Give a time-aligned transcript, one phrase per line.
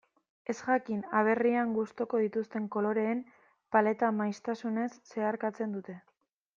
[0.53, 3.23] Ezjakin aberrian gustuko dituzten koloreen
[3.77, 6.01] paleta maisutasunez zeharkatzen dute.